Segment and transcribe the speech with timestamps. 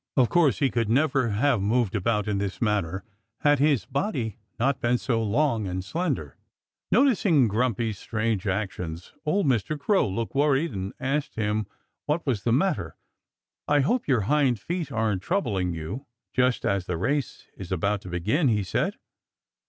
[0.17, 3.03] Of course he could never have moved about in this manner
[3.41, 6.37] had his body not been so long and slender.
[6.91, 9.79] Noticing Grumpy's strange actions, old Mr.
[9.79, 11.67] Crow looked worried and asked him
[12.07, 12.95] what was the matter.
[13.67, 18.09] "I hope your hind feet aren't troubling you, just as the race is about to
[18.09, 18.95] begin," he said.